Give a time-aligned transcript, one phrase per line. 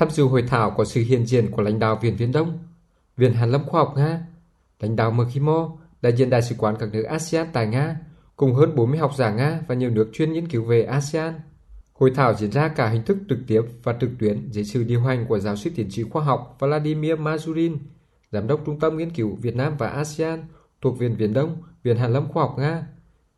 [0.00, 2.58] Tham dự hội thảo có sự hiện diện của lãnh đạo Viện Viễn Đông,
[3.16, 4.26] Viện Hàn lâm Khoa học Nga,
[4.80, 7.96] lãnh đạo Mkimo, đại diện đại sứ quán các nước ASEAN tại Nga,
[8.36, 11.34] cùng hơn 40 học giả Nga và nhiều nước chuyên nghiên cứu về ASEAN.
[11.92, 15.00] Hội thảo diễn ra cả hình thức trực tiếp và trực tuyến dưới sự điều
[15.00, 17.76] hành của giáo sư tiến sĩ khoa học Vladimir Mazurin,
[18.32, 20.44] giám đốc Trung tâm Nghiên cứu Việt Nam và ASEAN
[20.80, 22.86] thuộc Viện Viễn Đông, Viện Hàn lâm Khoa học Nga,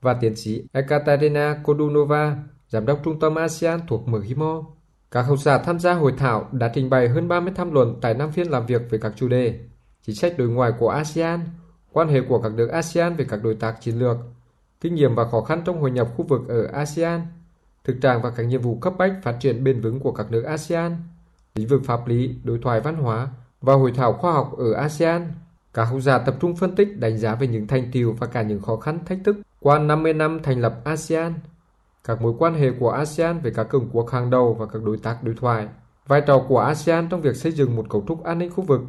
[0.00, 2.36] và tiến sĩ Ekaterina Kodunova,
[2.68, 4.74] giám đốc Trung tâm ASEAN thuộc MGIMO.
[5.14, 8.14] Các học giả tham gia hội thảo đã trình bày hơn 30 tham luận tại
[8.14, 9.58] năm phiên làm việc về các chủ đề
[10.02, 11.40] chính sách đối ngoại của ASEAN,
[11.92, 14.16] quan hệ của các nước ASEAN với các đối tác chiến lược,
[14.80, 17.20] kinh nghiệm và khó khăn trong hội nhập khu vực ở ASEAN,
[17.84, 20.42] thực trạng và các nhiệm vụ cấp bách phát triển bền vững của các nước
[20.42, 20.96] ASEAN,
[21.54, 23.28] lĩnh vực pháp lý, đối thoại văn hóa
[23.60, 25.32] và hội thảo khoa học ở ASEAN.
[25.74, 28.42] Các học giả tập trung phân tích đánh giá về những thành tiệu và cả
[28.42, 31.34] những khó khăn thách thức qua 50 năm thành lập ASEAN,
[32.04, 34.96] các mối quan hệ của ASEAN với các cường quốc hàng đầu và các đối
[34.96, 35.68] tác đối thoại,
[36.06, 38.80] vai trò của ASEAN trong việc xây dựng một cấu trúc an ninh khu vực,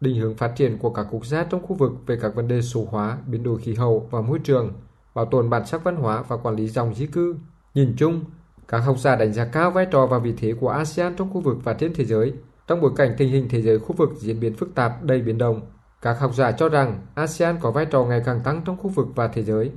[0.00, 2.62] định hướng phát triển của các quốc gia trong khu vực về các vấn đề
[2.62, 4.72] số hóa, biến đổi khí hậu và môi trường,
[5.14, 7.36] bảo tồn bản sắc văn hóa và quản lý dòng di cư.
[7.74, 8.24] Nhìn chung,
[8.68, 11.40] các học giả đánh giá cao vai trò và vị thế của ASEAN trong khu
[11.40, 12.32] vực và trên thế giới,
[12.66, 15.38] trong bối cảnh tình hình thế giới khu vực diễn biến phức tạp đầy biến
[15.38, 15.60] động.
[16.02, 19.06] Các học giả cho rằng ASEAN có vai trò ngày càng tăng trong khu vực
[19.14, 19.70] và thế giới,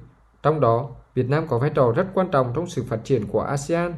[0.43, 3.41] trong đó, Việt Nam có vai trò rất quan trọng trong sự phát triển của
[3.41, 3.93] ASEAN.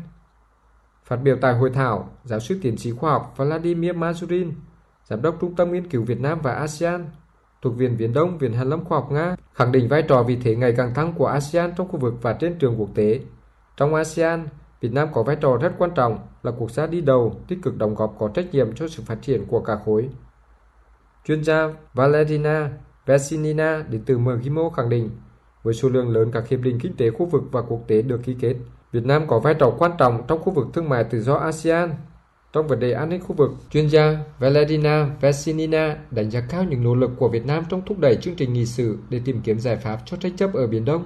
[1.03, 4.51] Phát biểu tại hội thảo, giáo sư tiến sĩ khoa học Vladimir Mazurin,
[5.05, 7.05] giám đốc Trung tâm Nghiên cứu Việt Nam và ASEAN,
[7.61, 10.37] thuộc Viện Viễn Đông, Viện Hàn lâm Khoa học Nga, khẳng định vai trò vị
[10.43, 13.19] thế ngày càng tăng của ASEAN trong khu vực và trên trường quốc tế.
[13.77, 14.47] Trong ASEAN,
[14.81, 17.77] Việt Nam có vai trò rất quan trọng là quốc gia đi đầu, tích cực
[17.77, 20.09] đóng góp có trách nhiệm cho sự phát triển của cả khối.
[21.25, 22.69] Chuyên gia Valentina
[23.05, 25.09] Vesinina đến từ MGIMO khẳng định
[25.63, 28.19] với số lượng lớn các hiệp định kinh tế khu vực và quốc tế được
[28.23, 28.55] ký kết.
[28.91, 31.93] Việt Nam có vai trò quan trọng trong khu vực thương mại tự do ASEAN.
[32.53, 36.83] Trong vấn đề an ninh khu vực, chuyên gia Valentina Vesinina đánh giá cao những
[36.83, 39.59] nỗ lực của Việt Nam trong thúc đẩy chương trình nghị sự để tìm kiếm
[39.59, 41.03] giải pháp cho tranh chấp ở Biển Đông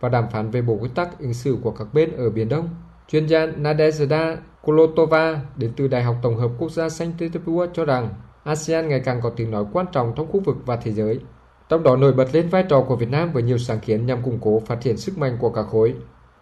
[0.00, 2.68] và đàm phán về bộ quy tắc ứng xử của các bên ở Biển Đông.
[3.08, 7.84] Chuyên gia Nadezhda Kolotova đến từ Đại học Tổng hợp Quốc gia Saint Petersburg cho
[7.84, 8.08] rằng
[8.44, 11.20] ASEAN ngày càng có tiếng nói quan trọng trong khu vực và thế giới
[11.70, 14.22] trong đó nổi bật lên vai trò của Việt Nam với nhiều sáng kiến nhằm
[14.22, 15.94] củng cố phát triển sức mạnh của cả khối.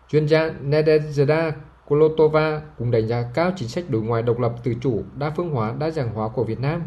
[0.08, 1.52] Chuyên gia Nadezhda
[1.88, 5.50] Kolotova cũng đánh giá cao chính sách đối ngoại độc lập tự chủ, đa phương
[5.50, 6.82] hóa, đa dạng hóa của Việt Nam,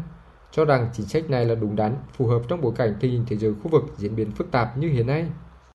[0.52, 3.24] cho rằng chính sách này là đúng đắn, phù hợp trong bối cảnh tình hình
[3.28, 5.26] thế giới khu vực diễn biến phức tạp như hiện nay.